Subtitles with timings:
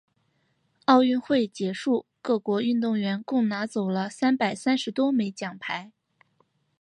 [0.85, 5.91] 奥运会结束，各国运动员共拿走了三百三十多枚奖牌。